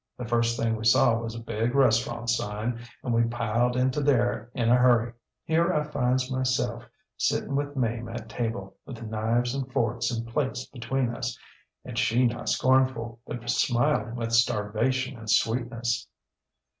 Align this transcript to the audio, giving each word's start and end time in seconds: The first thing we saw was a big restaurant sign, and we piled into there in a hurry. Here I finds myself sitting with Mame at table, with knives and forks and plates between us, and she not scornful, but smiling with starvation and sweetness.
The 0.17 0.25
first 0.25 0.57
thing 0.59 0.75
we 0.77 0.83
saw 0.83 1.15
was 1.19 1.35
a 1.35 1.39
big 1.43 1.75
restaurant 1.75 2.27
sign, 2.31 2.79
and 3.03 3.13
we 3.13 3.21
piled 3.25 3.75
into 3.75 4.01
there 4.01 4.49
in 4.55 4.67
a 4.69 4.75
hurry. 4.75 5.13
Here 5.43 5.71
I 5.71 5.83
finds 5.83 6.31
myself 6.31 6.85
sitting 7.17 7.55
with 7.55 7.75
Mame 7.75 8.09
at 8.09 8.27
table, 8.27 8.77
with 8.83 9.03
knives 9.03 9.53
and 9.53 9.71
forks 9.71 10.09
and 10.09 10.25
plates 10.27 10.65
between 10.65 11.09
us, 11.15 11.37
and 11.85 11.99
she 11.99 12.25
not 12.25 12.49
scornful, 12.49 13.19
but 13.27 13.47
smiling 13.47 14.15
with 14.15 14.31
starvation 14.33 15.19
and 15.19 15.29
sweetness. 15.29 16.07